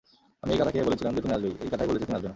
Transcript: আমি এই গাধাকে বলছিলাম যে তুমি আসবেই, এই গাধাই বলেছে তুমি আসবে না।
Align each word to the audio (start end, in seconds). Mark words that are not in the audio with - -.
আমি 0.43 0.51
এই 0.53 0.57
গাধাকে 0.59 0.87
বলছিলাম 0.89 1.11
যে 1.15 1.19
তুমি 1.23 1.33
আসবেই, 1.37 1.53
এই 1.63 1.69
গাধাই 1.71 1.87
বলেছে 1.89 2.03
তুমি 2.05 2.15
আসবে 2.17 2.27
না। 2.29 2.29